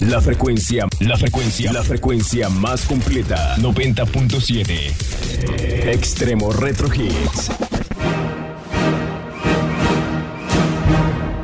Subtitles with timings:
[0.00, 3.56] La frecuencia, la frecuencia, la frecuencia más completa.
[3.56, 5.92] 90.7.
[5.92, 7.50] Extremo Retro Hits.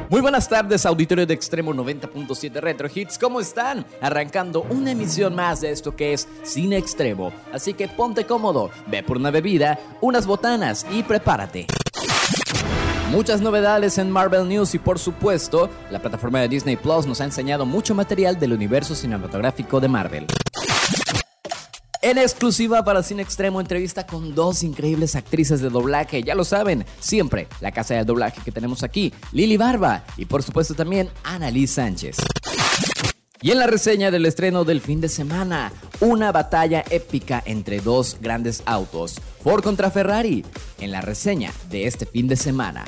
[0.09, 3.19] Muy buenas tardes, auditorio de Extremo 90.7 Retro Hits.
[3.19, 3.85] ¿Cómo están?
[4.01, 7.33] Arrancando una emisión más de esto que es Cine Extremo.
[7.53, 11.67] Así que ponte cómodo, ve por una bebida, unas botanas y prepárate.
[13.15, 17.25] Muchas novedades en Marvel News y por supuesto, la plataforma de Disney Plus nos ha
[17.25, 20.27] enseñado mucho material del universo cinematográfico de Marvel.
[22.03, 26.25] En exclusiva para Cine Extremo, entrevista con dos increíbles actrices de doblaje.
[26.25, 30.43] Ya lo saben, siempre la casa de doblaje que tenemos aquí, Lili Barba y por
[30.43, 32.17] supuesto también Annalise Sánchez.
[33.41, 38.17] Y en la reseña del estreno del fin de semana, una batalla épica entre dos
[38.21, 40.45] grandes autos, Ford contra Ferrari,
[40.81, 42.85] en la reseña de este fin de semana.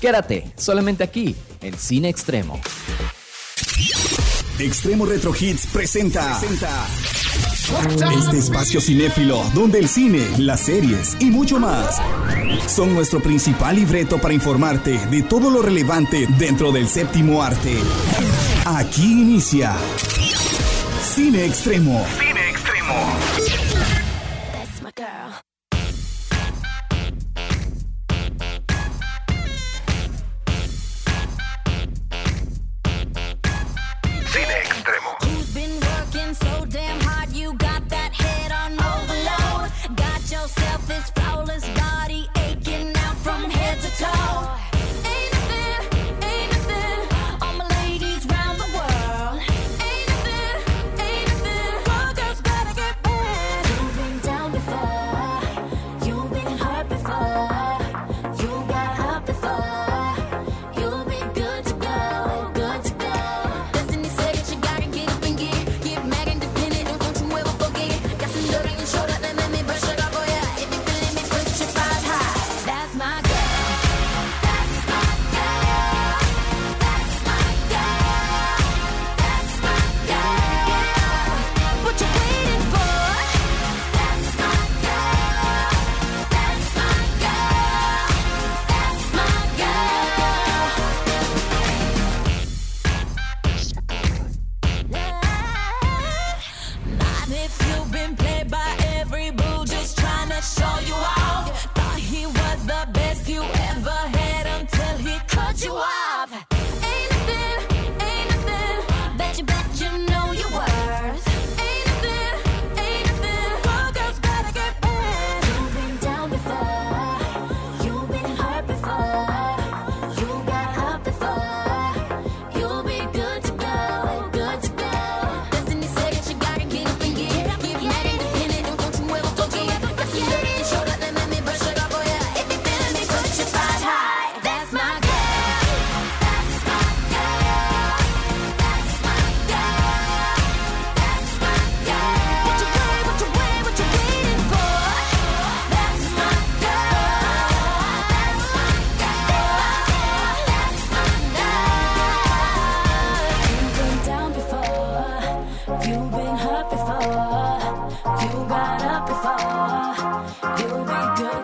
[0.00, 2.58] Quédate solamente aquí en Cine Extremo.
[4.58, 6.40] Extremo Retro Hits presenta,
[8.18, 12.00] este espacio cinéfilo donde el cine, las series y mucho más
[12.66, 17.76] son nuestro principal libreto para informarte de todo lo relevante dentro del séptimo arte.
[18.64, 19.74] Aquí inicia
[21.14, 22.06] Cine Extremo.
[22.18, 23.49] Cine Extremo.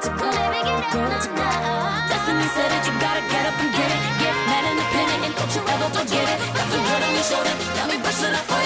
[0.09, 0.31] go.
[0.93, 2.09] Get up now.
[2.09, 4.01] Destiny said you gotta get up and get it.
[4.23, 4.35] Get
[4.71, 6.39] independent and don't you ever forget it.
[6.55, 8.66] Got some blood on your shoulder, let me brush up for you.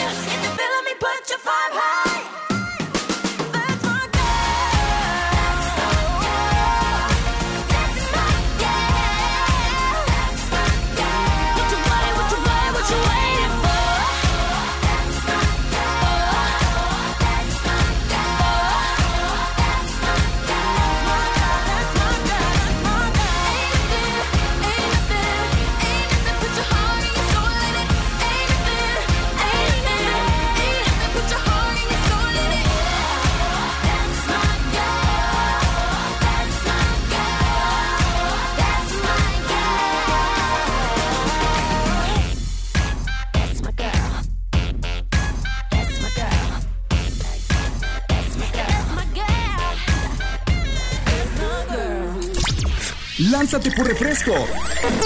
[53.52, 54.32] Lánzate por refresco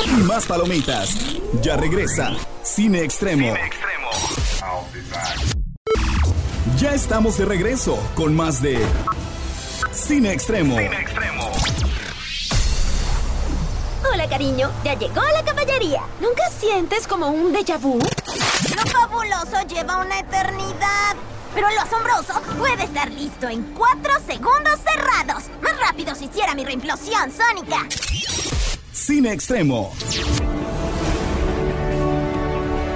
[0.06, 1.16] y más palomitas.
[1.62, 2.32] Ya regresa
[2.62, 3.54] Cine Extremo.
[6.76, 8.78] Ya estamos de regreso con más de
[9.92, 10.76] Cine Extremo.
[14.12, 14.70] Hola, cariño.
[14.84, 16.02] Ya llegó la caballería.
[16.20, 17.98] ¿Nunca sientes como un déjà vu?
[17.98, 21.16] Lo fabuloso lleva una eternidad.
[21.54, 25.44] Pero lo asombroso puede estar listo en cuatro segundos cerrados.
[25.62, 27.86] Más rápido si hiciera mi reimplosión sónica.
[28.92, 29.92] Cine Extremo.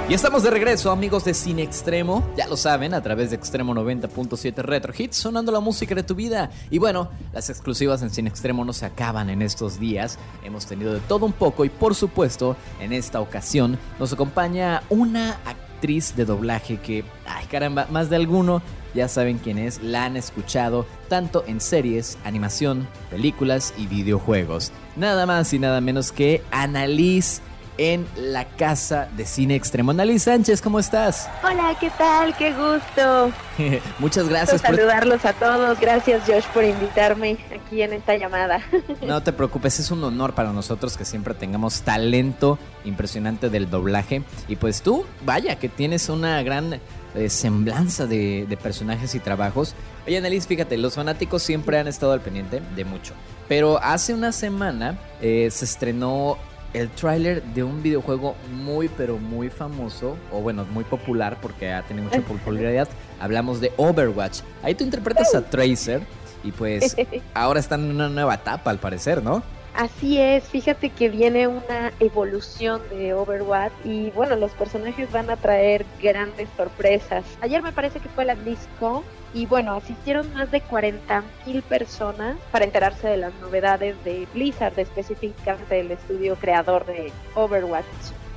[0.09, 2.27] Y estamos de regreso, amigos de Cine Extremo.
[2.35, 6.15] Ya lo saben, a través de Extremo 90.7 Retro Hits, sonando la música de tu
[6.15, 6.51] vida.
[6.71, 10.19] Y bueno, las exclusivas en Cine Extremo no se acaban en estos días.
[10.43, 15.33] Hemos tenido de todo un poco y, por supuesto, en esta ocasión nos acompaña una
[15.45, 18.63] actriz de doblaje que, ay caramba, más de alguno
[18.95, 24.73] ya saben quién es, la han escuchado tanto en series, animación, películas y videojuegos.
[24.97, 27.43] Nada más y nada menos que Annalise
[27.79, 29.93] en la casa de cine extremo.
[29.93, 31.31] Annalise Sánchez, ¿cómo estás?
[31.43, 32.37] Hola, ¿qué tal?
[32.37, 33.33] Qué gusto.
[33.99, 35.79] Muchas gracias por saludarlos a todos.
[35.81, 38.61] Gracias, Josh, por invitarme aquí en esta llamada.
[39.07, 44.23] no te preocupes, es un honor para nosotros que siempre tengamos talento impresionante del doblaje.
[44.49, 46.81] Y pues tú, vaya, que tienes una gran
[47.15, 49.75] eh, semblanza de, personajes y trabajos.
[50.07, 53.15] Oye, Annalise, fíjate, los fanáticos siempre han estado al pendiente de mucho.
[53.49, 56.37] Pero hace una semana eh, se estrenó
[56.75, 61.83] el tráiler de un videojuego muy pero muy famoso, o bueno, muy popular porque ha
[61.83, 62.89] tenido mucha popularidad.
[63.21, 64.41] Hablamos de Overwatch.
[64.63, 66.03] Ahí tú interpretas a Tracer
[66.45, 66.97] y pues
[67.35, 69.43] ahora están en una nueva etapa al parecer, ¿no?
[69.79, 75.37] Así es, fíjate que viene una evolución de Overwatch y bueno, los personajes van a
[75.37, 77.25] traer grandes sorpresas.
[77.43, 79.05] Ayer me parece que fue la BlizzCon
[79.35, 84.77] y bueno, asistieron más de 40 mil personas para enterarse de las novedades de Blizzard,
[84.81, 87.87] específicamente del estudio creador de Overwatch.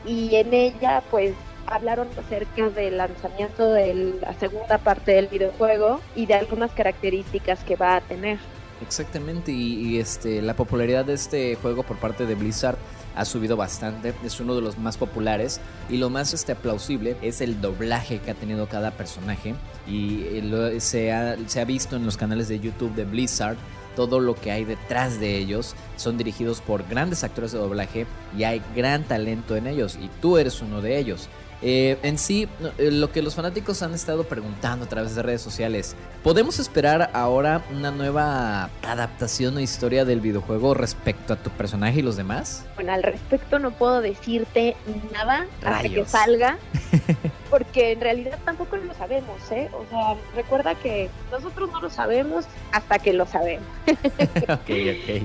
[0.06, 1.34] Y en ella pues
[1.66, 7.78] hablaron acerca del lanzamiento de la segunda parte del videojuego y de algunas características que
[7.78, 8.38] va a tener.
[8.82, 12.78] Exactamente, y, este, la popularidad de este juego por parte de Blizzard
[13.16, 17.42] ha subido bastante, es uno de los más populares y lo más este, plausible es
[17.42, 19.54] el doblaje que ha tenido cada personaje
[19.86, 23.58] y eh, se, ha, se ha visto en los canales de YouTube de Blizzard
[23.96, 25.76] todo lo que hay detrás de ellos.
[26.02, 28.08] Son dirigidos por grandes actores de doblaje
[28.38, 31.30] y hay gran talento en ellos y tú eres uno de ellos.
[31.64, 32.50] Eh, en sí,
[32.80, 37.12] eh, lo que los fanáticos han estado preguntando a través de redes sociales, ¿podemos esperar
[37.14, 42.66] ahora una nueva adaptación o historia del videojuego respecto a tu personaje y los demás?
[42.76, 44.76] Bueno, al respecto no puedo decirte
[45.14, 46.58] nada hasta que salga.
[47.52, 49.70] porque en realidad tampoco lo sabemos, ¿eh?
[49.74, 53.68] O sea, recuerda que nosotros no lo sabemos hasta que lo sabemos.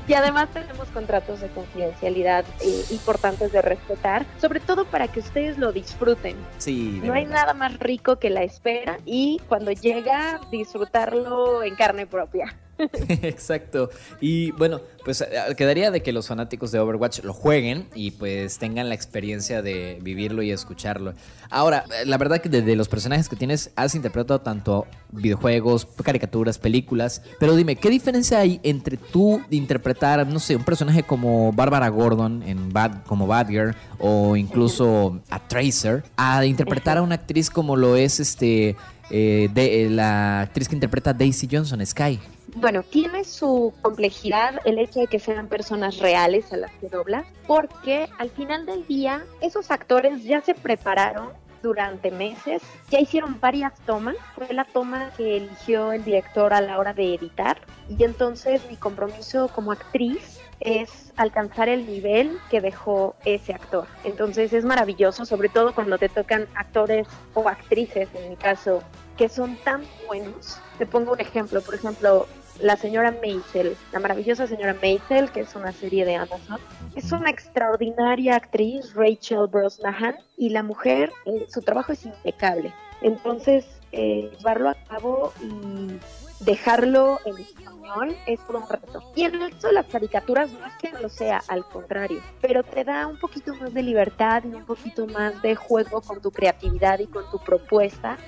[0.08, 5.58] Y además tenemos contratos de confidencialidad eh, importantes de respetar, sobre todo para que ustedes
[5.58, 6.36] lo disfruten.
[6.58, 7.00] Sí.
[7.04, 12.56] No hay nada más rico que la espera y cuando llega disfrutarlo en carne propia.
[13.22, 13.90] Exacto.
[14.20, 15.26] Y bueno, pues eh,
[15.56, 19.98] quedaría de que los fanáticos de Overwatch lo jueguen y pues tengan la experiencia de
[20.02, 21.14] vivirlo y escucharlo.
[21.50, 26.58] Ahora, eh, la verdad que de, los personajes que tienes has interpretado tanto videojuegos, caricaturas,
[26.58, 31.88] películas, pero dime, ¿qué diferencia hay entre tú interpretar, no sé, un personaje como Barbara
[31.88, 37.76] Gordon en Bad como Badger o incluso a Tracer a interpretar a una actriz como
[37.76, 38.76] lo es este
[39.10, 42.18] eh, de, la actriz que interpreta Daisy Johnson, Sky?
[42.56, 47.24] Bueno, tiene su complejidad el hecho de que sean personas reales a las que dobla,
[47.46, 51.28] porque al final del día esos actores ya se prepararon
[51.62, 56.78] durante meses, ya hicieron varias tomas, fue la toma que eligió el director a la
[56.78, 63.16] hora de editar y entonces mi compromiso como actriz es alcanzar el nivel que dejó
[63.26, 63.86] ese actor.
[64.04, 68.82] Entonces es maravilloso, sobre todo cuando te tocan actores o actrices, en mi caso,
[69.16, 70.58] que son tan buenos.
[70.78, 72.26] Te pongo un ejemplo, por ejemplo,
[72.60, 76.58] la señora Maisel, la maravillosa señora Maisel, que es una serie de Amazon,
[76.94, 82.72] es una extraordinaria actriz, Rachel Brosnahan, y la mujer, eh, su trabajo es impecable.
[83.02, 85.98] Entonces, eh, llevarlo a cabo y
[86.40, 89.12] dejarlo en español es todo un reto.
[89.14, 92.20] Y en el caso de las caricaturas no es que no lo sea, al contrario,
[92.40, 96.20] pero te da un poquito más de libertad y un poquito más de juego con
[96.20, 98.18] tu creatividad y con tu propuesta,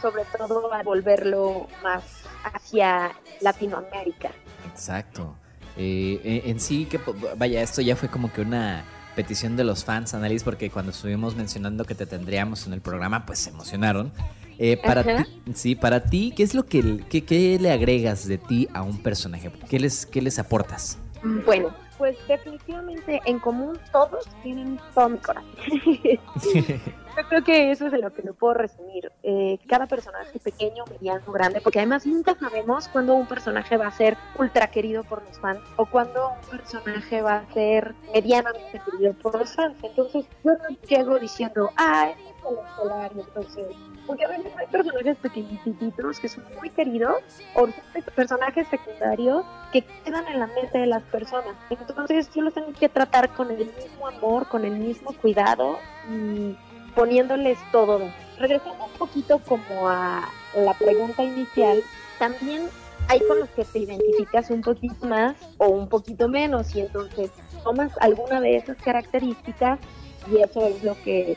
[0.00, 2.04] sobre todo a volverlo más
[2.44, 4.30] hacia Latinoamérica.
[4.70, 5.34] Exacto.
[5.76, 7.00] Eh, en sí, que
[7.36, 8.84] vaya, esto ya fue como que una
[9.16, 13.26] petición de los fans, Annalise, porque cuando estuvimos mencionando que te tendríamos en el programa,
[13.26, 14.12] pues se emocionaron.
[14.64, 18.68] Eh, para ti, sí, para ti, ¿qué es lo que, que, le agregas de ti
[18.72, 19.50] a un personaje?
[19.68, 21.00] ¿Qué les, qué les aportas?
[21.44, 25.50] Bueno, pues definitivamente en común todos tienen todo mi corazón.
[27.16, 29.10] Yo creo que eso es de lo que lo puedo resumir.
[29.24, 33.92] Eh, cada personaje pequeño, mediano, grande, porque además nunca sabemos cuándo un personaje va a
[33.92, 39.12] ser ultra querido por los fans o cuándo un personaje va a ser medianamente querido
[39.14, 39.76] por los fans.
[39.82, 43.66] Entonces yo no llego diciendo, ah, es el entonces
[44.06, 47.16] porque a veces hay personajes pequeñitos que son muy queridos
[47.54, 47.68] o
[48.14, 51.54] personajes secundarios que quedan en la mente de las personas.
[51.70, 55.78] Entonces yo los tengo que tratar con el mismo amor, con el mismo cuidado
[56.10, 56.56] y
[56.94, 58.00] poniéndoles todo.
[58.38, 61.82] Regresando un poquito como a la pregunta inicial,
[62.18, 62.68] también
[63.08, 67.30] hay con los que te identificas un poquito más o un poquito menos y entonces
[67.64, 69.78] tomas alguna de esas características
[70.30, 71.36] y eso es lo que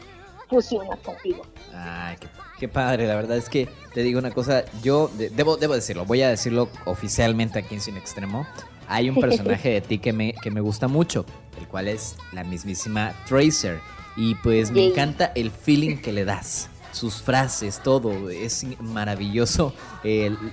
[0.50, 1.44] fusiona contigo.
[1.74, 2.28] Ay, qué,
[2.68, 6.30] padre, la verdad es que te digo una cosa, yo debo, debo decirlo, voy a
[6.30, 8.48] decirlo oficialmente aquí en Sin Extremo.
[8.88, 11.26] Hay un personaje de ti que me, que me gusta mucho,
[11.60, 13.80] el cual es la mismísima Tracer.
[14.18, 16.70] Y pues me encanta el feeling que le das.
[16.92, 19.74] Sus frases, todo, es maravilloso.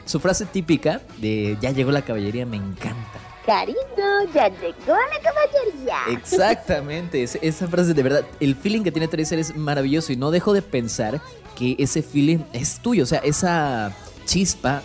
[0.04, 3.21] su frase típica de ya llegó la caballería me encanta.
[3.47, 3.76] Cariño,
[4.32, 5.97] ya llegó la caballería.
[6.11, 10.52] Exactamente, esa frase de verdad, el feeling que tiene Tracer es maravilloso y no dejo
[10.52, 11.21] de pensar
[11.56, 13.94] que ese feeling es tuyo, o sea, esa
[14.25, 14.82] chispa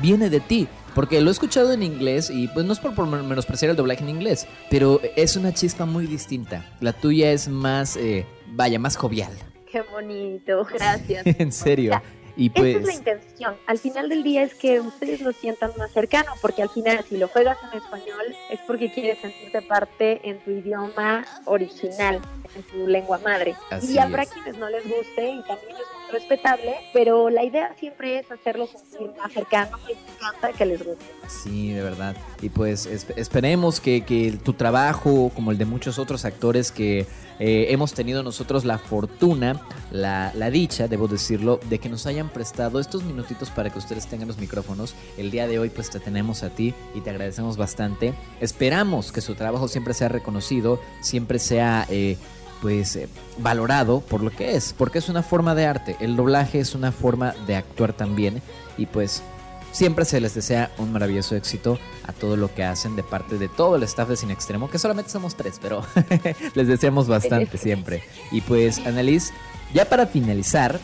[0.00, 0.68] viene de ti.
[0.94, 4.02] Porque lo he escuchado en inglés y pues no es por, por menospreciar el doblaje
[4.02, 6.64] en inglés, pero es una chispa muy distinta.
[6.80, 9.30] La tuya es más, eh, vaya, más jovial.
[9.70, 11.26] Qué bonito, gracias.
[11.38, 12.00] en serio.
[12.36, 13.56] Y Esa es la pues intención.
[13.66, 17.16] Al final del día es que ustedes lo sientan más cercano, porque al final si
[17.16, 22.20] lo juegas en español es porque quieres sentirte parte en tu idioma original,
[22.54, 23.54] en tu lengua madre.
[23.82, 28.30] y habrá quienes no les guste y también es respetable, pero la idea siempre es
[28.30, 31.04] hacerlo sentir más cercano y encanta que les guste.
[31.28, 32.16] Sí, de verdad.
[32.42, 37.06] Y pues esperemos que, que tu trabajo, como el de muchos otros actores que
[37.38, 39.60] eh, hemos tenido nosotros la fortuna,
[39.90, 44.28] la, dicha, debo decirlo, de que nos hayan prestado estos minutitos para que ustedes tengan
[44.28, 44.94] los micrófonos.
[45.18, 48.14] El día de hoy pues te tenemos a ti y te agradecemos bastante.
[48.40, 51.86] Esperamos que su trabajo siempre sea reconocido, siempre sea...
[51.90, 52.16] Eh,
[52.62, 53.08] pues eh,
[53.38, 56.92] valorado por lo que es, porque es una forma de arte, el doblaje es una
[56.92, 58.42] forma de actuar también
[58.78, 59.22] y pues
[59.76, 63.46] Siempre se les desea un maravilloso éxito a todo lo que hacen de parte de
[63.46, 65.84] todo el staff de Sin Extremo, que solamente somos tres, pero
[66.54, 68.02] les deseamos bastante siempre.
[68.32, 69.34] Y pues, Annalise,
[69.74, 70.80] ya para finalizar,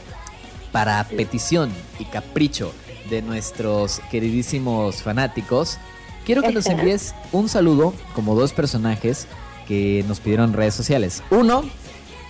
[0.73, 2.75] para petición y capricho
[3.09, 5.79] de nuestros queridísimos fanáticos,
[6.27, 9.27] quiero que nos envíes un saludo como dos personajes
[9.67, 11.23] que nos pidieron redes sociales.
[11.31, 11.65] Uno,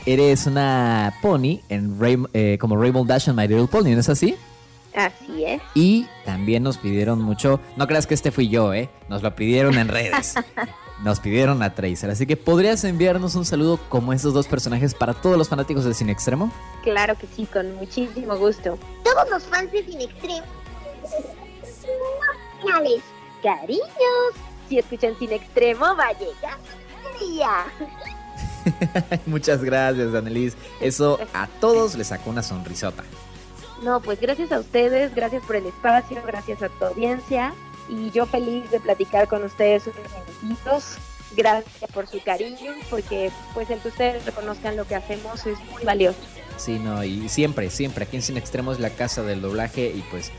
[0.07, 1.97] eres una pony en
[2.33, 4.37] eh, como Rainbow Dash and My Little Pony, ¿no es así?
[4.95, 5.63] Así es.
[5.75, 8.91] Y también nos pidieron mucho, no creas que este fui yo, ¿eh?
[9.09, 10.35] Nos lo pidieron en redes.
[11.03, 12.11] nos pidieron a Tracer.
[12.11, 15.95] Así que podrías enviarnos un saludo como esos dos personajes para todos los fanáticos de
[15.95, 16.53] Cine Extremo.
[16.83, 18.79] Claro que sí, con muchísimo gusto.
[19.03, 20.47] Todos los fans de Cine Extremo.
[23.43, 23.83] Cariños,
[24.69, 26.59] si escuchan Cine Extremo, va a llegar
[27.29, 27.67] día.
[29.27, 30.57] Muchas gracias, Annelies.
[30.81, 33.05] Eso a todos les sacó una sonrisota.
[33.83, 37.53] No, pues gracias a ustedes, gracias por el espacio, gracias a tu audiencia
[37.89, 40.97] y yo feliz de platicar con ustedes unos minutitos.
[41.35, 45.83] Gracias por su cariño, porque pues el que ustedes reconozcan lo que hacemos es muy
[45.83, 46.19] valioso.
[46.59, 50.03] Sí, no, y siempre, siempre, aquí en Sin Extremo es la casa del doblaje y
[50.11, 50.31] pues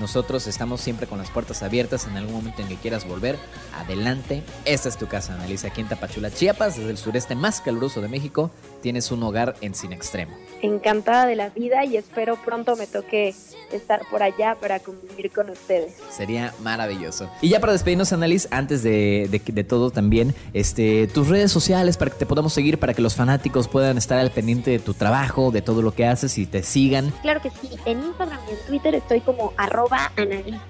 [0.00, 3.38] nosotros estamos siempre con las puertas abiertas en algún momento en que quieras volver.
[3.76, 4.42] Adelante.
[4.64, 8.08] Esta es tu casa, Analiza, aquí en Tapachula, Chiapas, desde el sureste más caluroso de
[8.08, 8.50] México.
[8.80, 10.36] Tienes un hogar en Sin Extremo.
[10.62, 13.34] Encantada de la vida y espero pronto me toque
[13.72, 15.94] estar por allá para convivir con ustedes.
[16.10, 17.30] Sería maravilloso.
[17.40, 22.10] Y ya para despedirnos, Annalise, antes de, de, todo también, este, tus redes sociales para
[22.10, 25.50] que te podamos seguir, para que los fanáticos puedan estar al pendiente de tu trabajo,
[25.50, 27.12] de todo lo que haces y te sigan.
[27.22, 27.70] Claro que sí.
[27.84, 29.81] En Instagram y en Twitter estoy como arroba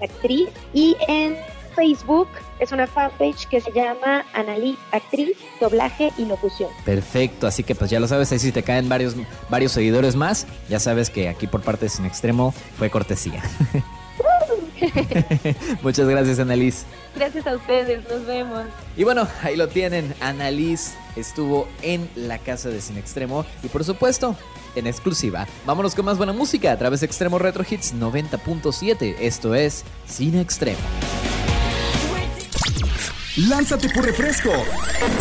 [0.01, 1.37] Actriz y en
[1.75, 2.27] Facebook
[2.59, 6.69] es una fanpage que se llama Analí Actriz, Doblaje y Locución.
[6.85, 9.15] Perfecto, así que pues ya lo sabes, ahí si te caen varios,
[9.49, 13.43] varios seguidores más, ya sabes que aquí por parte de Sin Extremo fue cortesía.
[15.81, 16.85] Muchas gracias, Annalise.
[17.15, 18.63] Gracias a ustedes, nos vemos.
[18.97, 20.13] Y bueno, ahí lo tienen.
[20.19, 24.35] Annalise estuvo en la casa de Sin Extremo y por supuesto,
[24.75, 25.47] en exclusiva.
[25.65, 29.15] Vámonos con más buena música a través de Extremo Retro Hits 90.7.
[29.19, 30.79] Esto es Cine Extremo.
[33.35, 34.51] Lánzate por refresco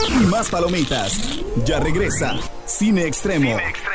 [0.09, 1.19] y más palomitas.
[1.65, 2.35] Ya regresa
[2.67, 3.57] Cine Extremo.
[3.57, 3.93] Cine Extremo.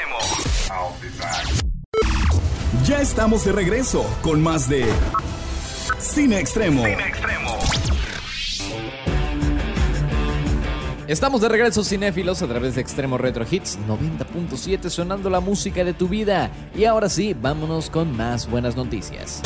[2.86, 4.86] Ya estamos de regreso con más de
[6.00, 6.84] Cine Extremo.
[6.84, 7.17] Cine Extremo.
[11.08, 15.94] Estamos de regreso cinéfilos a través de Extremo Retro Hits 90.7 sonando la música de
[15.94, 16.52] tu vida.
[16.76, 19.42] Y ahora sí, vámonos con más buenas noticias.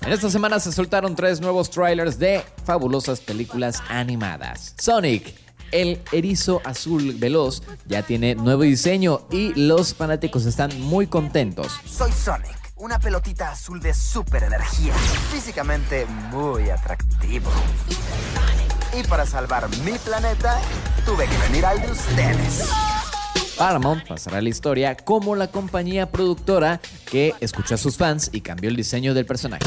[0.00, 4.74] En esta semana se soltaron tres nuevos trailers de fabulosas películas animadas.
[4.78, 5.34] Sonic,
[5.70, 11.78] el erizo azul veloz, ya tiene nuevo diseño y los fanáticos están muy contentos.
[11.84, 14.94] Soy Sonic, una pelotita azul de super energía,
[15.30, 17.50] físicamente muy atractivo.
[18.98, 20.60] Y para salvar mi planeta,
[21.06, 22.70] tuve que venir al de ustedes.
[23.56, 26.80] Paramount pasará a la historia como la compañía productora
[27.10, 29.64] que escuchó a sus fans y cambió el diseño del personaje.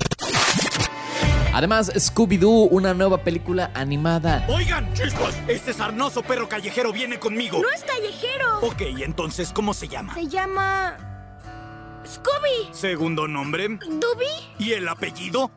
[1.54, 4.46] Además, Scooby-Doo, una nueva película animada.
[4.50, 7.60] Oigan, chicos, este sarnoso perro callejero viene conmigo.
[7.62, 8.60] No es callejero.
[8.60, 10.14] Ok, entonces, ¿cómo se llama?
[10.14, 10.98] Se llama...
[12.06, 12.74] Scooby.
[12.74, 13.68] Segundo nombre.
[13.70, 14.28] Duby.
[14.60, 15.50] ¿Y el apellido?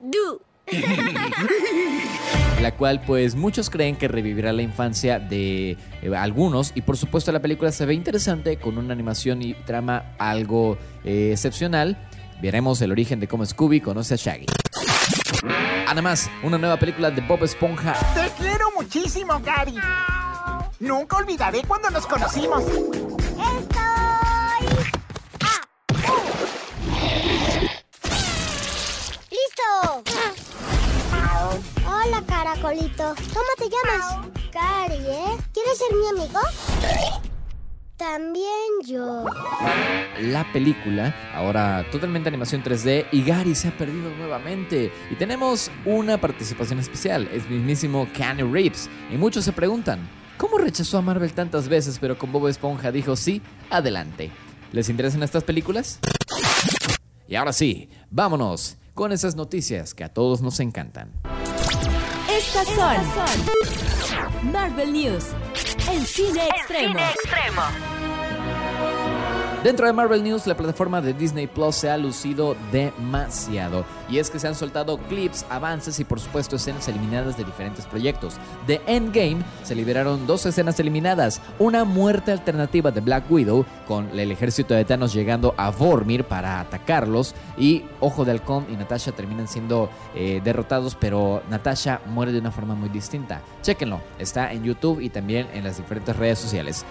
[0.00, 0.40] Du.
[2.62, 7.32] la cual pues muchos creen que revivirá la infancia de eh, algunos y por supuesto
[7.32, 11.96] la película se ve interesante con una animación y trama algo eh, excepcional.
[12.40, 14.46] Veremos el origen de cómo Scooby conoce a Shaggy.
[15.86, 17.94] Además, una nueva película de Bob Esponja.
[18.14, 19.76] Te quiero muchísimo, Gary.
[20.80, 22.64] Nunca olvidaré cuando nos conocimos.
[32.54, 33.14] Caracolito.
[33.32, 34.28] ¿Cómo te llamas?
[34.52, 35.36] Cari, ¿eh?
[35.52, 36.40] ¿Quieres ser mi amigo?
[37.96, 38.46] También
[38.84, 39.24] yo.
[40.20, 44.92] La película, ahora totalmente animación 3D, y Gary se ha perdido nuevamente.
[45.10, 48.88] Y tenemos una participación especial, es mismísimo Kenny Reeves.
[49.12, 53.16] Y muchos se preguntan, ¿cómo rechazó a Marvel tantas veces, pero con Bob Esponja dijo
[53.16, 53.40] sí?
[53.70, 54.30] Adelante.
[54.72, 56.00] ¿Les interesan estas películas?
[57.28, 61.12] Y ahora sí, vámonos con esas noticias que a todos nos encantan.
[62.54, 65.24] Estas son Marvel News
[65.90, 67.00] en Cine Extremo.
[69.64, 73.86] Dentro de Marvel News, la plataforma de Disney Plus se ha lucido demasiado.
[74.10, 77.86] Y es que se han soltado clips, avances y por supuesto escenas eliminadas de diferentes
[77.86, 78.34] proyectos.
[78.66, 81.40] De Endgame se liberaron dos escenas eliminadas.
[81.58, 86.60] Una muerte alternativa de Black Widow, con el ejército de Thanos llegando a Vormir para
[86.60, 87.34] atacarlos.
[87.56, 92.50] Y Ojo de Halcón y Natasha terminan siendo eh, derrotados, pero Natasha muere de una
[92.50, 93.40] forma muy distinta.
[93.62, 96.84] Chéquenlo, está en YouTube y también en las diferentes redes sociales.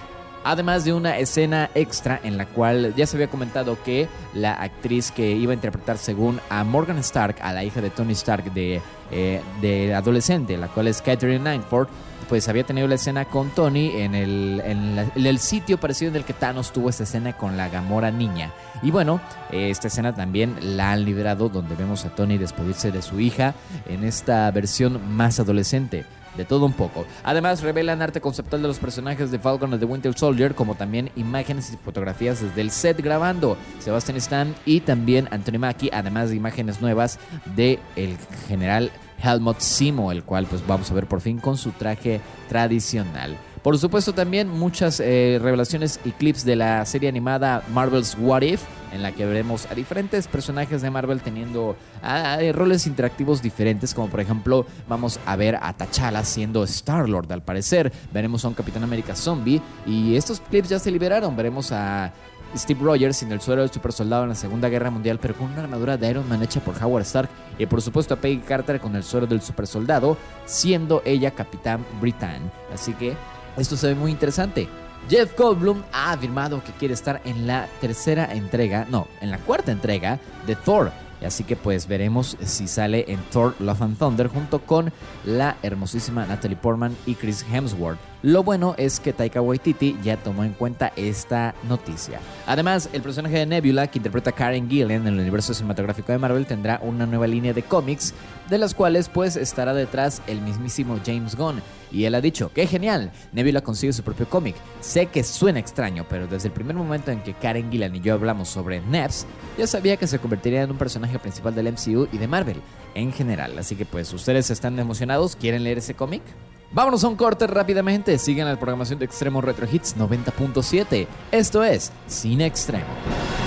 [0.44, 5.12] Además de una escena extra en la cual ya se había comentado que la actriz
[5.12, 8.82] que iba a interpretar según a Morgan Stark, a la hija de Tony Stark de,
[9.12, 11.88] eh, de adolescente, la cual es Catherine Langford,
[12.28, 16.24] pues había tenido la escena con Tony en el, en, el sitio parecido en el
[16.26, 18.52] que Thanos tuvo esta escena con la Gamora niña.
[18.82, 23.20] Y bueno, esta escena también la han liberado donde vemos a Tony despedirse de su
[23.20, 23.54] hija
[23.88, 26.06] en esta versión más adolescente
[26.38, 27.06] de todo un poco.
[27.24, 31.12] Además, revelan arte conceptual de los personajes de Falcon and the Winter Soldier, como también
[31.16, 33.58] imágenes y fotografías desde el set grabando.
[33.80, 37.20] Sebastian Stan y también Anthony Mackie, además de imágenes nuevas
[37.56, 38.18] de el
[38.48, 38.92] general
[39.22, 42.20] Helmut Simo, el cual pues vamos a ver por fin con su traje
[42.50, 43.38] tradicional.
[43.64, 48.62] Por supuesto también muchas eh, revelaciones y clips de la serie animada Marvel's What If,
[48.92, 53.94] en la que veremos a diferentes personajes de Marvel teniendo ah, eh, roles interactivos diferentes,
[53.94, 58.54] como por ejemplo vamos a ver a T'Challa siendo Star-Lord al parecer, veremos a un
[58.54, 62.12] Capitán América zombie y estos clips ya se liberaron, veremos a
[62.56, 65.52] Steve Rogers sin el suero del super soldado en la Segunda Guerra Mundial, pero con
[65.52, 67.30] una armadura de Iron Man hecha por Howard Stark.
[67.58, 71.84] Y por supuesto a Peggy Carter con el suero del super soldado, siendo ella Capitán
[72.00, 72.52] Britain.
[72.72, 73.16] Así que
[73.58, 74.68] esto se ve muy interesante.
[75.10, 79.72] Jeff Goldblum ha afirmado que quiere estar en la tercera entrega, no, en la cuarta
[79.72, 80.92] entrega de Thor.
[81.26, 84.92] Así que pues veremos si sale en Thor Love and Thunder junto con
[85.26, 88.00] la hermosísima Natalie Portman y Chris Hemsworth.
[88.22, 92.20] Lo bueno es que Taika Waititi ya tomó en cuenta esta noticia.
[92.46, 96.46] Además, el personaje de Nebula, que interpreta Karen Gillan en el universo cinematográfico de Marvel,
[96.46, 98.14] tendrá una nueva línea de cómics,
[98.50, 101.62] de las cuales pues estará detrás el mismísimo James Gunn.
[101.94, 103.12] Y él ha dicho, ¡qué genial!
[103.32, 104.56] Nebula consigue su propio cómic.
[104.82, 108.16] Sé que suena extraño, pero desde el primer momento en que Karen Gillan y yo
[108.16, 109.26] hablamos sobre Nebs,
[109.58, 112.62] ya sabía que se convertiría en un personaje principal del MCU y de Marvel
[112.96, 113.58] en general.
[113.60, 115.36] Así que pues, ¿ustedes están emocionados?
[115.36, 116.24] ¿Quieren leer ese cómic?
[116.72, 118.18] Vámonos a un corte rápidamente.
[118.18, 121.08] Sigan la programación de Extremo Retro Hits 90.7.
[121.32, 123.43] Esto es Cine Extremo.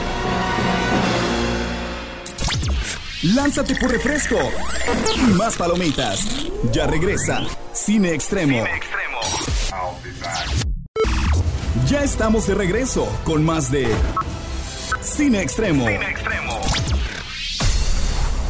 [3.35, 4.37] Lánzate por refresco
[5.17, 6.21] y más palomitas.
[6.73, 8.65] Ya regresa Cine Extremo.
[11.89, 13.89] Ya estamos de regreso con más de
[15.03, 15.85] Cine Extremo.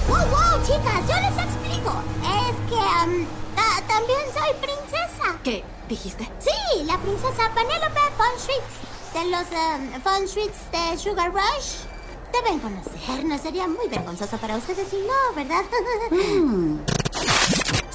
[0.09, 1.01] ¡Wow, wow, chicas!
[1.09, 2.03] Yo les explico.
[2.23, 5.39] Es que um, ta- también soy princesa.
[5.43, 6.29] ¿Qué dijiste?
[6.39, 8.75] Sí, la princesa Penélope von Schwitz,
[9.15, 11.96] de los um, von Schwitz de Sugar Rush.
[12.33, 15.65] Deben conocer, no sería muy vergonzoso para ustedes si no, ¿verdad?
[16.11, 16.79] Mm.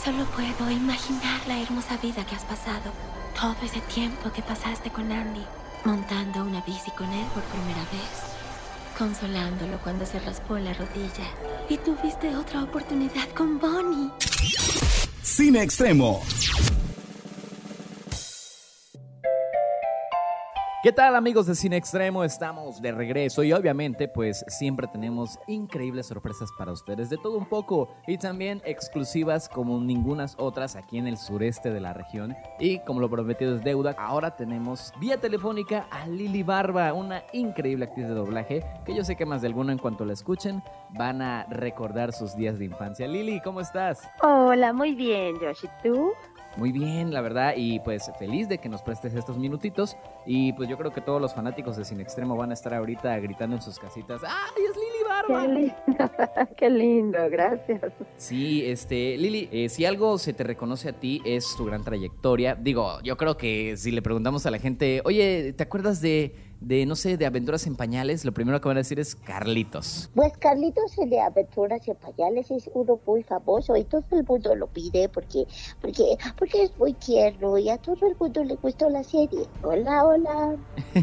[0.03, 2.91] Solo puedo imaginar la hermosa vida que has pasado.
[3.39, 5.45] Todo ese tiempo que pasaste con Andy,
[5.85, 11.27] montando una bici con él por primera vez, consolándolo cuando se raspó la rodilla.
[11.69, 14.11] Y tuviste otra oportunidad con Bonnie.
[15.23, 16.21] Cine Extremo.
[20.83, 22.23] ¿Qué tal amigos de Cine Extremo?
[22.23, 27.45] Estamos de regreso y obviamente pues siempre tenemos increíbles sorpresas para ustedes de todo un
[27.45, 32.79] poco y también exclusivas como ningunas otras aquí en el sureste de la región y
[32.79, 38.07] como lo prometido es deuda, ahora tenemos vía telefónica a Lili Barba, una increíble actriz
[38.07, 41.43] de doblaje que yo sé que más de alguno en cuanto la escuchen van a
[41.43, 43.07] recordar sus días de infancia.
[43.07, 44.09] Lili, ¿cómo estás?
[44.23, 45.63] Hola, muy bien, Josh.
[45.63, 46.11] ¿Y tú?
[46.57, 49.95] Muy bien, la verdad, y pues feliz de que nos prestes estos minutitos.
[50.25, 53.17] Y pues yo creo que todos los fanáticos de Cine Extremo van a estar ahorita
[53.19, 54.21] gritando en sus casitas.
[54.23, 55.41] ¡Ay, es Lili Barba!
[55.41, 56.11] Qué lindo,
[56.57, 57.93] qué lindo, gracias.
[58.17, 62.55] Sí, este, Lili, eh, si algo se te reconoce a ti es tu gran trayectoria.
[62.55, 66.85] Digo, yo creo que si le preguntamos a la gente, oye, ¿te acuerdas de, de
[66.85, 68.23] no sé, de Aventuras en Pañales?
[68.23, 70.09] Lo primero que van a decir es Carlitos.
[70.15, 74.55] Pues Carlitos el de Aventuras en Pañales es uno muy famoso y todo el mundo
[74.55, 75.45] lo pide porque,
[75.81, 79.47] porque, porque es muy tierno y a todo el mundo le gustó la serie.
[79.63, 80.55] Hola, hola.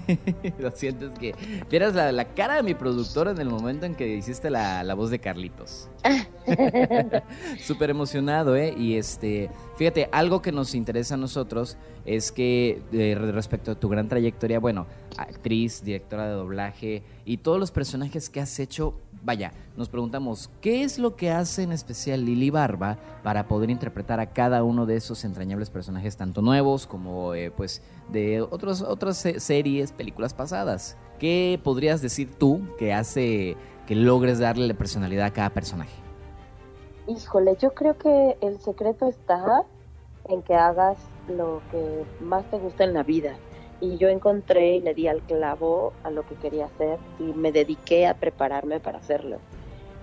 [0.59, 1.35] Lo siento, es que
[1.69, 4.95] vieras la, la cara de mi productor en el momento en que hiciste la, la
[4.95, 5.89] voz de Carlitos.
[7.61, 8.75] Súper emocionado, ¿eh?
[8.77, 13.89] Y este, fíjate, algo que nos interesa a nosotros es que eh, respecto a tu
[13.89, 14.87] gran trayectoria, bueno,
[15.17, 20.83] actriz, directora de doblaje y todos los personajes que has hecho, vaya, nos preguntamos, ¿qué
[20.83, 24.97] es lo que hace en especial Lili Barba para poder interpretar a cada uno de
[24.97, 27.81] esos entrañables personajes, tanto nuevos como eh, pues
[28.13, 30.97] de otros, otras se- series, películas pasadas?
[31.19, 36.08] ¿Qué podrías decir tú que hace que logres darle la personalidad a cada personaje?
[37.09, 39.65] Híjole, yo creo que el secreto está
[40.25, 43.35] en que hagas lo que más te gusta en la vida.
[43.81, 47.51] Y yo encontré y le di al clavo a lo que quería hacer y me
[47.51, 49.39] dediqué a prepararme para hacerlo.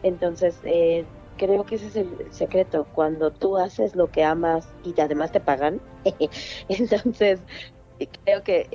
[0.02, 1.06] Entonces, eh,
[1.38, 2.88] creo que ese es el secreto.
[2.96, 5.80] Cuando tú haces lo que amas y además te pagan,
[6.70, 7.40] entonces
[8.24, 8.68] creo que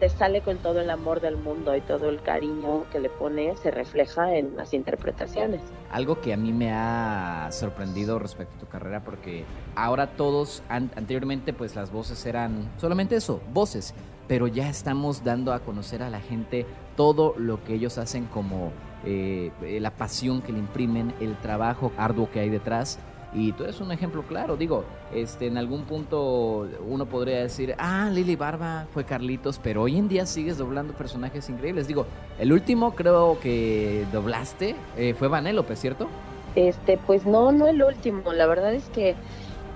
[0.00, 3.58] te sale con todo el amor del mundo y todo el cariño que le pones
[3.60, 5.60] se refleja en las interpretaciones.
[5.90, 9.44] Algo que a mí me ha sorprendido respecto a tu carrera porque
[9.76, 13.94] ahora todos, an- anteriormente pues las voces eran solamente eso, voces,
[14.28, 18.72] pero ya estamos dando a conocer a la gente todo lo que ellos hacen como
[19.04, 22.98] eh, eh, la pasión que le imprimen, el trabajo arduo que hay detrás.
[23.34, 28.08] Y tú eres un ejemplo claro, digo, este, en algún punto uno podría decir, ah,
[28.12, 31.88] Lili Barba fue Carlitos, pero hoy en día sigues doblando personajes increíbles.
[31.88, 32.06] Digo,
[32.38, 36.08] el último creo que doblaste eh, fue Vanélope, ¿cierto?
[36.54, 38.32] Este, pues no, no el último.
[38.32, 39.16] La verdad es que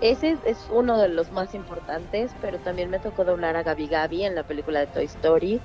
[0.01, 4.25] ese es, uno de los más importantes, pero también me tocó doblar a Gabi Gabi
[4.25, 5.61] en la película de Toy Story.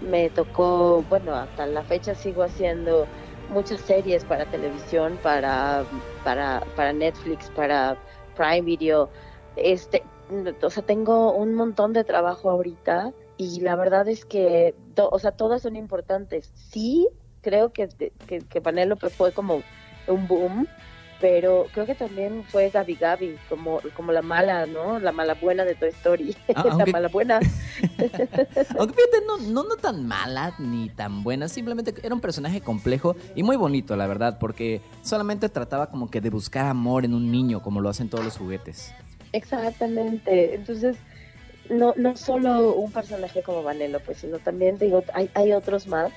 [0.00, 3.06] Me tocó, bueno, hasta la fecha sigo haciendo
[3.54, 5.84] muchas series para televisión, para,
[6.24, 7.96] para, para Netflix, para
[8.36, 9.08] Prime Video.
[9.56, 10.02] Este,
[10.60, 15.30] o sea, tengo un montón de trabajo ahorita y la verdad es que, o sea,
[15.30, 16.50] todas son importantes.
[16.54, 17.08] Sí,
[17.40, 17.88] creo que,
[18.26, 19.62] que, que fue como
[20.08, 20.68] un boom,
[21.24, 24.98] pero creo que también fue Gabi Gabi, como, como la mala, ¿no?
[24.98, 26.36] La mala buena de Toy Story.
[26.54, 27.36] Ah, la mala buena.
[28.78, 33.16] Aunque fíjate, no, no, no tan mala ni tan buena, simplemente era un personaje complejo
[33.34, 37.32] y muy bonito, la verdad, porque solamente trataba como que de buscar amor en un
[37.32, 38.92] niño, como lo hacen todos los juguetes.
[39.32, 40.54] Exactamente.
[40.54, 40.98] Entonces,
[41.70, 46.12] no, no solo un personaje como Vanellope, sino también, digo, hay, hay otros más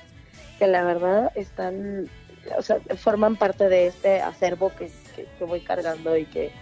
[0.58, 2.10] que la verdad están,
[2.56, 6.52] o sea, forman parte de este acervo que, que, que voy cargando y que,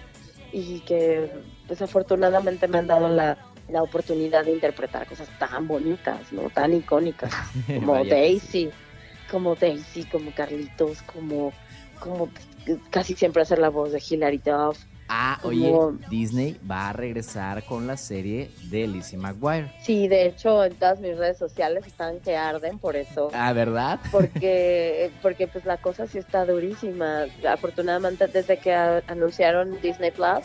[0.53, 1.31] y que
[1.67, 6.51] pues afortunadamente me han dado la, la oportunidad de interpretar cosas tan bonitas, ¿no?
[6.51, 7.33] Tan icónicas,
[7.67, 8.71] como Daisy,
[9.31, 11.53] como Daisy, como Carlitos, como,
[11.99, 12.29] como
[12.91, 14.79] casi siempre hacer la voz de Hilary Duff.
[15.09, 15.53] Ah, Como-
[15.89, 19.73] oye, Disney va a regresar con la serie de Lizzie McGuire.
[19.83, 23.31] Sí, de hecho, en todas mis redes sociales están que arden por eso.
[23.33, 24.01] Ah, ¿verdad?
[24.11, 27.27] Porque, porque pues la cosa sí está durísima.
[27.49, 30.45] Afortunadamente, desde que anunciaron Disney Plus,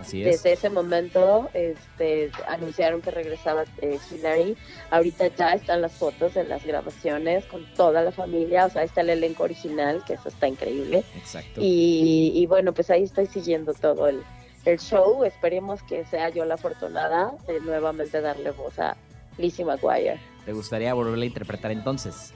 [0.00, 0.42] Así es.
[0.42, 4.56] desde ese momento, este, anunciaron que regresaba eh, Hillary.
[4.90, 8.66] Ahorita ya están las fotos de las grabaciones con toda la familia.
[8.66, 11.04] O sea, ahí está el elenco original, que eso está increíble.
[11.16, 11.60] Exacto.
[11.62, 14.22] Y, y bueno, pues ahí estoy siguiendo todo el,
[14.64, 15.24] el show.
[15.24, 18.96] Esperemos que sea yo la afortunada de nuevamente darle voz a
[19.38, 20.20] Lizzie McGuire.
[20.44, 22.32] ¿Te gustaría volverla a interpretar entonces?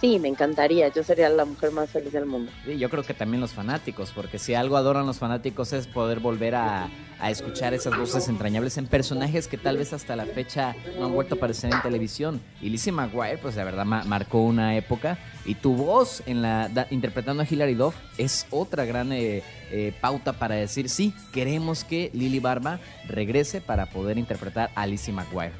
[0.00, 0.88] Sí, me encantaría.
[0.88, 2.52] Yo sería la mujer más feliz del mundo.
[2.66, 6.20] Sí, yo creo que también los fanáticos, porque si algo adoran los fanáticos es poder
[6.20, 6.88] volver a,
[7.30, 11.34] escuchar esas voces entrañables en personajes que tal vez hasta la fecha no han vuelto
[11.34, 12.42] a aparecer en televisión.
[12.60, 15.16] Y Lizzie McGuire, pues la verdad ma- marcó una época.
[15.46, 19.94] Y tu voz en la da- interpretando a Hilary Duff es otra gran eh, eh,
[19.98, 25.52] pauta para decir sí, queremos que Lily Barba regrese para poder interpretar a Lizzie McGuire.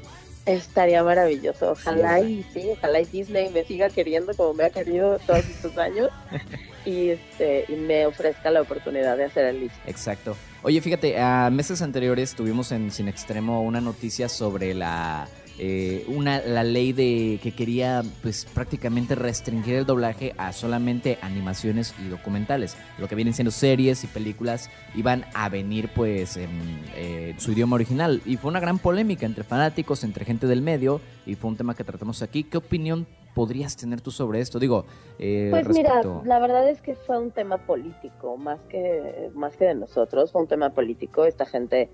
[0.47, 1.71] Estaría maravilloso.
[1.71, 5.45] Ojalá Sí, y sí, ojalá y Disney me siga queriendo como me ha querido todos
[5.45, 6.09] estos años
[6.85, 9.81] y este y me ofrezca la oportunidad de hacer el Lizzie.
[9.85, 10.35] Exacto.
[10.63, 15.27] Oye, fíjate, a meses anteriores tuvimos en Sin Extremo una noticia sobre la
[15.59, 21.95] eh, una la ley de que quería pues prácticamente restringir el doblaje a solamente animaciones
[22.03, 22.77] y documentales.
[22.99, 26.49] Lo que vienen siendo series y películas iban a venir pues en
[26.95, 31.01] eh, su idioma original y fue una gran polémica entre fanáticos, entre gente del medio
[31.25, 32.43] y fue un tema que tratamos aquí.
[32.43, 34.59] ¿Qué opinión podrías tener tú sobre esto?
[34.59, 34.85] Digo,
[35.17, 39.65] eh, Pues mira, la verdad es que fue un tema político, más que, más que
[39.65, 41.25] de nosotros, fue un tema político.
[41.25, 41.89] Esta gente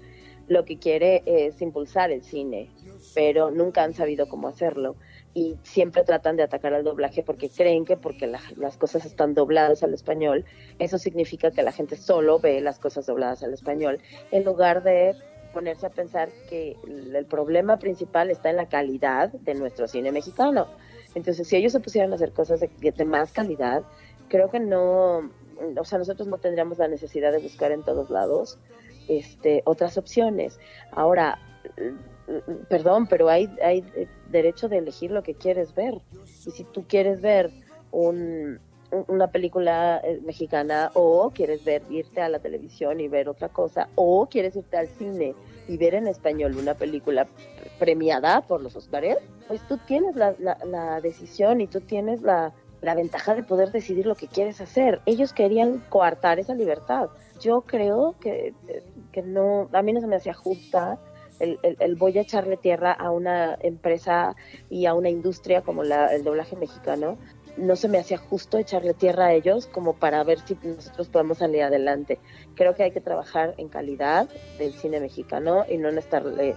[0.47, 2.69] lo que quiere es impulsar el cine,
[3.13, 4.95] pero nunca han sabido cómo hacerlo.
[5.33, 9.33] Y siempre tratan de atacar al doblaje porque creen que porque la- las cosas están
[9.33, 10.45] dobladas al español,
[10.79, 13.99] eso significa que la gente solo ve las cosas dobladas al español,
[14.31, 15.15] en lugar de
[15.53, 20.67] ponerse a pensar que el problema principal está en la calidad de nuestro cine mexicano.
[21.13, 23.83] Entonces, si ellos se pusieran a hacer cosas de, de más calidad,
[24.29, 25.29] creo que no,
[25.77, 28.57] o sea, nosotros no tendríamos la necesidad de buscar en todos lados
[29.07, 30.59] este, otras opciones.
[30.91, 31.37] Ahora,
[32.69, 33.49] perdón, pero hay,
[34.29, 35.95] derecho de elegir lo que quieres ver.
[36.45, 37.51] Y si tú quieres ver
[37.91, 38.59] un,
[38.91, 43.49] un- una película eh, mexicana o quieres ver irte a la televisión y ver otra
[43.49, 45.35] cosa o quieres irte al cine
[45.67, 47.27] y ver en español una película
[47.79, 53.33] premiada por los Oscars, pues tú tienes la decisión y tú tienes la, la ventaja
[53.35, 55.01] de poder decidir lo que quieres hacer.
[55.05, 57.09] Ellos querían coartar esa libertad.
[57.39, 58.53] Yo creo que,
[59.11, 60.97] que no, a mí no se me hacía justa
[61.43, 64.35] el, voy a echarle tierra a una empresa
[64.69, 67.17] y a una industria como la, el doblaje mexicano.
[67.55, 71.37] No se me hacía justo echarle tierra a ellos como para ver si nosotros podemos
[71.37, 72.19] salir adelante.
[72.55, 74.27] Creo que hay que trabajar en calidad
[74.57, 76.55] del cine mexicano y no en estarle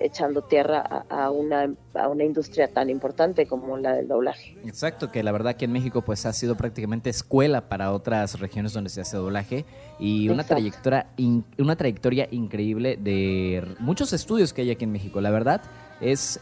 [0.00, 4.56] echando tierra a, a una, a una industria tan importante como la del doblaje.
[4.64, 8.72] Exacto, que la verdad que en México pues ha sido prácticamente escuela para otras regiones
[8.72, 9.64] donde se hace doblaje
[9.98, 10.54] y una Exacto.
[10.54, 15.20] trayectoria in- una trayectoria increíble de muchos estudios que hay aquí en México.
[15.20, 15.62] La verdad
[16.00, 16.40] es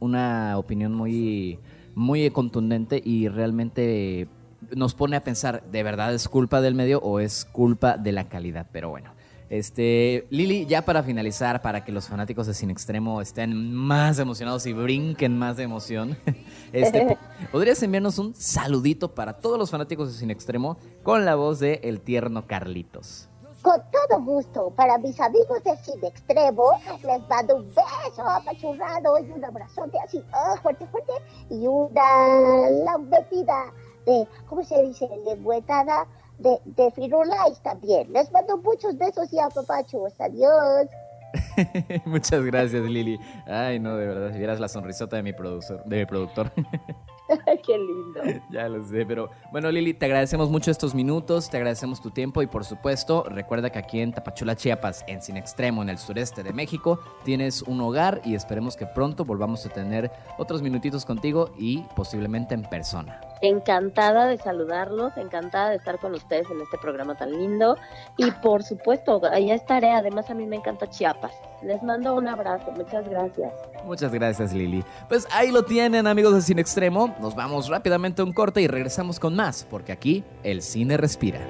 [0.00, 1.58] una opinión muy
[1.94, 4.28] muy contundente y realmente
[4.76, 8.28] nos pone a pensar, ¿de verdad es culpa del medio o es culpa de la
[8.28, 8.66] calidad?
[8.70, 9.12] Pero bueno,
[9.50, 14.66] este, Lili, ya para finalizar, para que los fanáticos de Cine Extremo estén más emocionados
[14.66, 16.16] y brinquen más de emoción,
[16.72, 17.18] este, po-
[17.52, 21.80] ¿podrías enviarnos un saludito para todos los fanáticos de Cine Extremo con la voz de
[21.84, 23.28] El Tierno Carlitos?
[23.62, 26.70] Con todo gusto, para mis amigos de Cine Extremo,
[27.04, 31.12] les mando un beso apachurrado y un abrazote así, ah, fuerte, fuerte,
[31.50, 33.72] y una lambetida
[34.06, 35.08] de, ¿cómo se dice?
[35.26, 36.06] Lengüetada
[36.38, 38.12] de, de Firulais también.
[38.12, 40.12] Les mando muchos besos y apapachos.
[40.20, 40.88] Adiós.
[42.04, 43.18] Muchas gracias, Lili.
[43.46, 46.50] Ay, no, de verdad, si vieras la sonrisota de mi productor, de mi productor.
[47.66, 48.20] Qué lindo.
[48.50, 52.40] Ya lo sé, pero bueno, Lili, te agradecemos mucho estos minutos, te agradecemos tu tiempo
[52.40, 56.42] y por supuesto, recuerda que aquí en Tapachula, Chiapas, en Sin Extremo, en el sureste
[56.42, 61.50] de México, tienes un hogar y esperemos que pronto volvamos a tener otros minutitos contigo
[61.58, 63.20] y posiblemente en persona.
[63.40, 67.76] Encantada de saludarlos, encantada de estar con ustedes en este programa tan lindo.
[68.16, 69.90] Y por supuesto, allá estaré.
[69.92, 71.32] Además, a mí me encanta Chiapas.
[71.62, 72.70] Les mando un abrazo.
[72.72, 73.52] Muchas gracias.
[73.84, 74.84] Muchas gracias, Lili.
[75.08, 77.14] Pues ahí lo tienen, amigos de Cine Extremo.
[77.20, 81.40] Nos vamos rápidamente a un corte y regresamos con más, porque aquí el cine respira.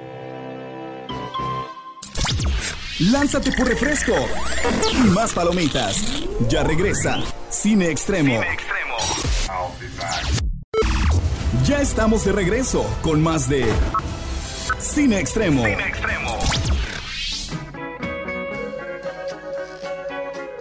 [3.11, 4.13] Lánzate por refresco
[4.91, 6.03] y más palomitas.
[6.49, 8.41] Ya regresa Cine Extremo.
[11.69, 13.63] Ya estamos de regreso con más de
[14.79, 15.61] Cine Extremo.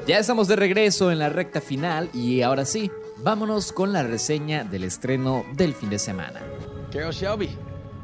[0.07, 2.91] Ya estamos de regreso en la recta final y ahora sí,
[3.23, 6.43] vámonos con la reseña del estreno del fin de semana.
[6.93, 7.57] Carol Shelby.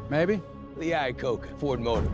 [0.09, 0.41] Maybe.
[0.81, 2.11] Lee Iacocca, Ford Motor.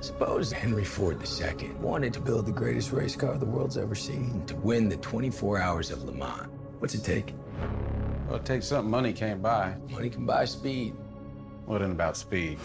[0.00, 4.42] Suppose Henry Ford II wanted to build the greatest race car the world's ever seen
[4.48, 6.48] to win the 24 hours of Le Mans.
[6.80, 7.32] What's it take?
[8.30, 9.74] Well, it takes something money can't buy.
[9.90, 10.94] Money can buy speed.
[11.66, 12.58] What in about speed?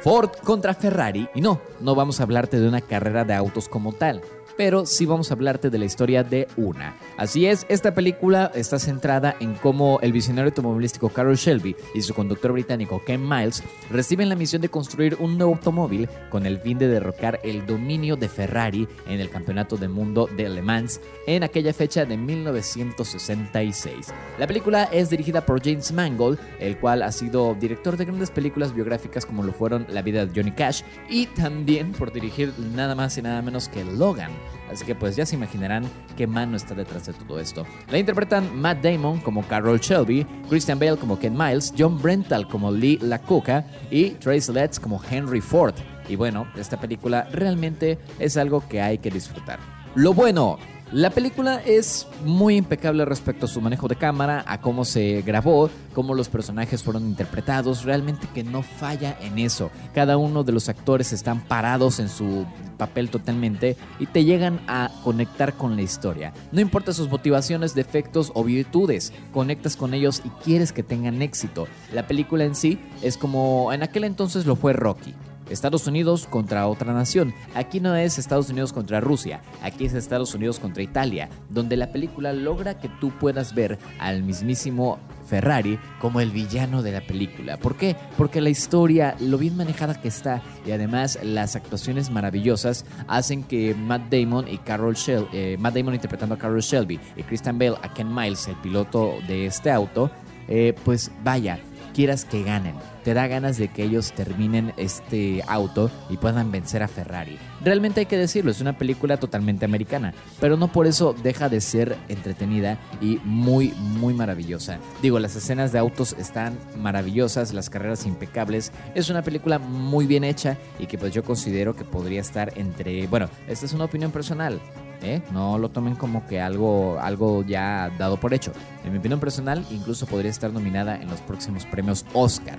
[0.00, 1.28] Ford contra Ferrari.
[1.34, 4.22] Y no, no vamos a hablarte de una carrera de autos como tal
[4.58, 6.96] pero sí vamos a hablarte de la historia de una.
[7.16, 12.12] Así es, esta película está centrada en cómo el visionario automovilístico Carroll Shelby y su
[12.12, 16.76] conductor británico Ken Miles reciben la misión de construir un nuevo automóvil con el fin
[16.76, 21.44] de derrocar el dominio de Ferrari en el Campeonato del Mundo de Le Mans en
[21.44, 24.12] aquella fecha de 1966.
[24.40, 28.74] La película es dirigida por James Mangold, el cual ha sido director de grandes películas
[28.74, 33.16] biográficas como lo fueron La vida de Johnny Cash y también por dirigir nada más
[33.18, 34.32] y nada menos que Logan.
[34.70, 35.84] Así que pues ya se imaginarán
[36.16, 37.66] qué mano está detrás de todo esto.
[37.90, 42.70] La interpretan Matt Damon como Carroll Shelby, Christian Bale como Ken Miles, John Brental como
[42.70, 45.74] Lee LaCoca y Trace Letts como Henry Ford.
[46.08, 49.58] Y bueno, esta película realmente es algo que hay que disfrutar.
[49.94, 50.58] Lo bueno,
[50.92, 55.68] la película es muy impecable respecto a su manejo de cámara, a cómo se grabó,
[55.92, 59.70] cómo los personajes fueron interpretados, realmente que no falla en eso.
[59.94, 62.46] Cada uno de los actores están parados en su
[62.78, 66.32] papel totalmente y te llegan a conectar con la historia.
[66.52, 71.66] No importa sus motivaciones, defectos o virtudes, conectas con ellos y quieres que tengan éxito.
[71.92, 75.14] La película en sí es como en aquel entonces lo fue Rocky.
[75.50, 77.34] Estados Unidos contra otra nación.
[77.54, 81.92] Aquí no es Estados Unidos contra Rusia, aquí es Estados Unidos contra Italia, donde la
[81.92, 87.58] película logra que tú puedas ver al mismísimo Ferrari como el villano de la película.
[87.58, 87.96] ¿Por qué?
[88.16, 93.74] Porque la historia, lo bien manejada que está y además las actuaciones maravillosas hacen que
[93.74, 97.76] Matt Damon y Carol Shelby, eh, Matt Damon interpretando a Carol Shelby y Christian Bale
[97.82, 100.10] a Ken Miles, el piloto de este auto,
[100.48, 101.60] eh, pues vaya,
[101.98, 102.76] quieras que ganen.
[103.02, 107.36] Te da ganas de que ellos terminen este auto y puedan vencer a Ferrari.
[107.60, 111.60] Realmente hay que decirlo, es una película totalmente americana, pero no por eso deja de
[111.60, 114.78] ser entretenida y muy, muy maravillosa.
[115.02, 118.70] Digo, las escenas de autos están maravillosas, las carreras impecables.
[118.94, 123.08] Es una película muy bien hecha y que pues yo considero que podría estar entre...
[123.08, 124.60] Bueno, esta es una opinión personal.
[125.02, 125.22] ¿Eh?
[125.32, 128.52] No lo tomen como que algo, algo ya dado por hecho.
[128.84, 132.58] En mi opinión personal, incluso podría estar nominada en los próximos premios Oscar.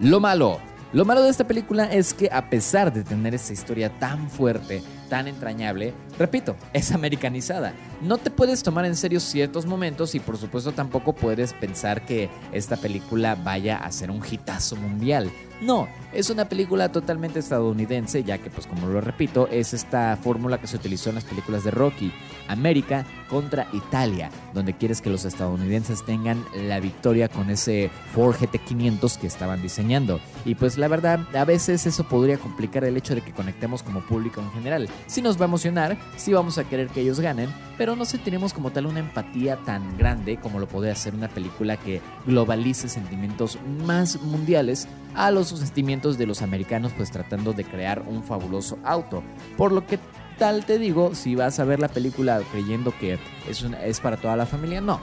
[0.00, 0.58] Lo malo.
[0.92, 4.82] Lo malo de esta película es que a pesar de tener esa historia tan fuerte,
[5.08, 7.74] tan entrañable, repito, es americanizada.
[8.02, 12.28] No te puedes tomar en serio ciertos momentos y por supuesto tampoco puedes pensar que
[12.50, 15.30] esta película vaya a ser un hitazo mundial.
[15.60, 20.58] No, es una película totalmente estadounidense, ya que pues como lo repito, es esta fórmula
[20.58, 22.12] que se utilizó en las películas de Rocky,
[22.48, 29.18] América contra Italia, donde quieres que los estadounidenses tengan la victoria con ese Ford GT500
[29.18, 30.18] que estaban diseñando.
[30.44, 34.00] Y pues la verdad, a veces eso podría complicar el hecho de que conectemos como
[34.00, 34.88] público en general.
[35.06, 38.52] Si nos va a emocionar, si vamos a querer que ellos ganen, pero no sentiremos
[38.52, 43.58] como tal una empatía tan grande como lo puede hacer una película que globalice sentimientos
[43.86, 49.22] más mundiales a los sentimientos de los americanos pues tratando de crear un fabuloso auto.
[49.56, 49.98] Por lo que
[50.36, 54.36] tal te digo, si vas a ver la película creyendo que es, es para toda
[54.36, 55.00] la familia, no.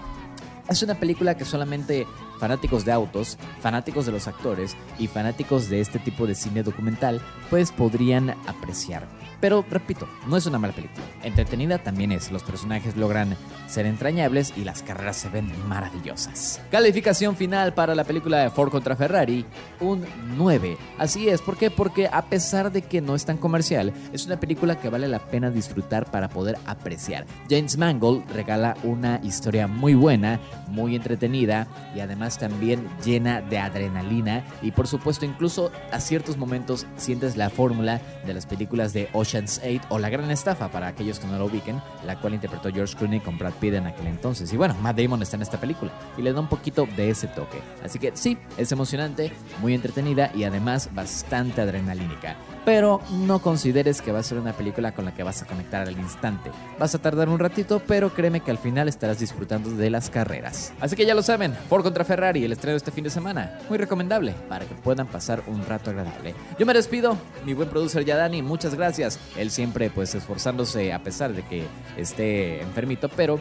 [0.70, 2.06] Es una película que solamente
[2.40, 7.22] fanáticos de autos, fanáticos de los actores y fanáticos de este tipo de cine documental
[7.50, 9.17] pues podrían apreciar.
[9.40, 11.06] Pero repito, no es una mala película.
[11.24, 12.32] Entretenida también es.
[12.32, 13.36] Los personajes logran
[13.68, 16.62] ser entrañables y las carreras se ven maravillosas.
[16.72, 19.46] Calificación final para la película de Ford contra Ferrari,
[19.80, 20.06] un
[20.38, 20.78] 9.
[20.98, 21.70] Así es, ¿por qué?
[21.70, 25.20] Porque a pesar de que no es tan comercial, es una película que vale la
[25.20, 27.26] pena disfrutar para poder apreciar.
[27.50, 34.46] James Mangold regala una historia muy buena, muy entretenida y además también llena de adrenalina
[34.62, 39.60] y por supuesto incluso a ciertos momentos sientes la fórmula de las películas de Ocean's
[39.64, 42.96] 8 o La Gran Estafa para aquellos que no lo ubiquen, la cual interpretó George
[42.96, 44.52] Clooney con Brad Pitt en aquel entonces.
[44.54, 47.28] Y bueno, Matt Damon está en esta película y le da un poquito de ese
[47.28, 47.62] toque.
[47.84, 52.38] Así que sí, es emocionante, muy entretenida y además bastante adrenalínica.
[52.64, 55.88] Pero no consideres que va a ser una película con la que vas a conectar
[55.88, 56.52] al instante.
[56.78, 60.74] Vas a tardar un ratito, pero créeme que al final estarás disfrutando de las carreras.
[60.82, 63.60] Así que ya lo saben, Ford contra Ferrari, el estreno este fin de semana.
[63.70, 66.36] Muy recomendable para que puedan pasar un rato agradable.
[66.60, 69.17] Yo me despido, mi buen producer Yadani, muchas gracias.
[69.38, 71.66] Él siempre pues esforzándose a pesar de que
[71.98, 73.40] esté enfermito, pero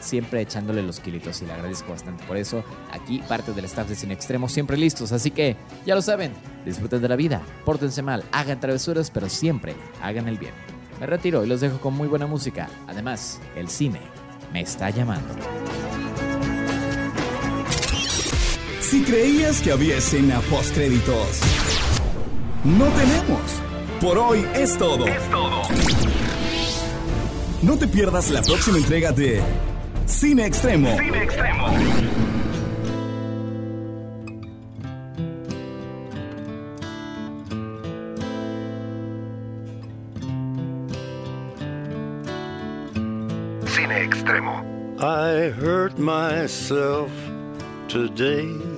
[0.00, 2.64] siempre echándole los kilitos y le agradezco bastante por eso.
[2.92, 6.32] Aquí parte del staff de Cine Extremo siempre listos, así que ya lo saben,
[6.64, 10.52] disfruten de la vida, pórtense mal, hagan travesuras, pero siempre hagan el bien.
[11.00, 12.68] Me retiro y los dejo con muy buena música.
[12.88, 14.00] Además, el cine
[14.52, 15.34] me está llamando.
[18.80, 21.40] Si creías que había escena post créditos,
[22.64, 23.67] no tenemos.
[24.00, 25.08] Por hoy es todo.
[25.08, 25.62] Es todo.
[27.62, 29.42] No te pierdas la próxima entrega de
[30.06, 30.96] Cine Extremo.
[30.96, 31.68] Cine Extremo.
[43.66, 44.64] Cine Extremo.
[45.00, 47.10] I hurt myself
[47.88, 48.77] today.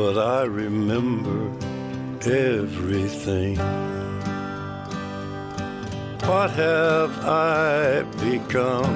[0.00, 1.40] but I remember
[2.22, 3.56] everything.
[6.28, 8.94] What have I become?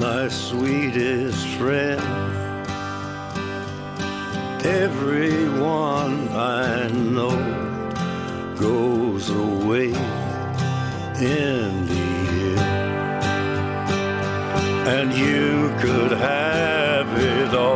[0.00, 2.02] My sweetest friend.
[4.66, 7.38] Everyone I know
[8.58, 9.90] goes away
[11.36, 12.06] in the.
[14.96, 17.75] And you could have it all.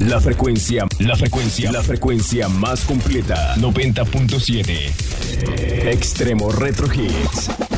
[0.00, 3.54] La frecuencia, la frecuencia, la frecuencia más completa.
[3.56, 5.88] 90.7.
[5.88, 7.69] Extremo Retro Hits.